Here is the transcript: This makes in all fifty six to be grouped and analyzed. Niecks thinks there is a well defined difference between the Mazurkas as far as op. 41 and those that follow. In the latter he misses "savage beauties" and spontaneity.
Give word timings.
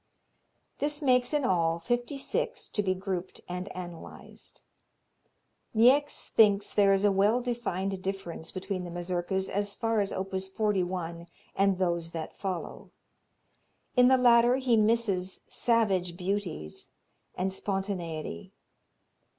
This 0.79 0.99
makes 1.03 1.31
in 1.31 1.43
all 1.45 1.77
fifty 1.77 2.17
six 2.17 2.67
to 2.69 2.81
be 2.81 2.95
grouped 2.95 3.41
and 3.47 3.69
analyzed. 3.77 4.61
Niecks 5.75 6.29
thinks 6.29 6.73
there 6.73 6.91
is 6.91 7.05
a 7.05 7.11
well 7.11 7.39
defined 7.39 8.01
difference 8.01 8.51
between 8.51 8.83
the 8.83 8.89
Mazurkas 8.89 9.47
as 9.47 9.75
far 9.75 9.99
as 9.99 10.11
op. 10.11 10.31
41 10.33 11.27
and 11.55 11.77
those 11.77 12.13
that 12.13 12.35
follow. 12.35 12.89
In 13.95 14.07
the 14.07 14.17
latter 14.17 14.55
he 14.55 14.75
misses 14.75 15.41
"savage 15.47 16.17
beauties" 16.17 16.89
and 17.35 17.53
spontaneity. 17.53 18.53